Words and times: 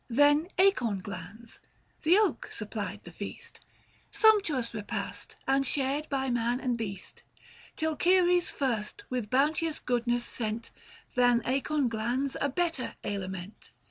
Then 0.09 0.47
acorn 0.57 1.01
glands— 1.01 1.59
the 2.01 2.17
oak 2.17 2.49
supplied 2.51 3.03
the 3.03 3.11
feast— 3.11 3.59
445 4.11 4.15
Sumptuous 4.19 4.73
repast! 4.73 5.35
and 5.47 5.63
shared 5.63 6.09
by 6.09 6.31
man 6.31 6.59
and 6.59 6.75
beast; 6.75 7.21
Till 7.75 7.95
Ceres 8.01 8.49
first, 8.49 9.03
with 9.11 9.29
bounteous 9.29 9.79
goodness, 9.79 10.25
sent 10.25 10.71
Than 11.13 11.43
acorn 11.45 11.87
glands 11.87 12.35
a 12.41 12.49
better 12.49 12.95
aliment. 13.03 13.69